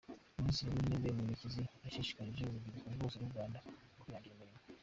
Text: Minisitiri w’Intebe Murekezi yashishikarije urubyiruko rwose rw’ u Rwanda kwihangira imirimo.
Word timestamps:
Minisitiri 0.39 0.69
w’Intebe 0.75 1.09
Murekezi 1.17 1.61
yashishikarije 1.83 2.43
urubyiruko 2.45 2.87
rwose 2.95 3.15
rw’ 3.17 3.27
u 3.29 3.33
Rwanda 3.33 3.57
kwihangira 4.01 4.35
imirimo. 4.35 4.57